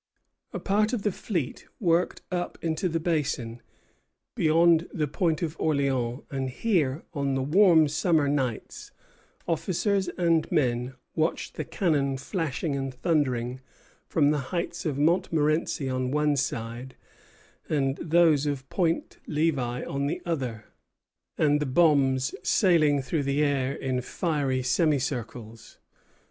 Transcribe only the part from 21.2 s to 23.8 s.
and the bombs sailing through the air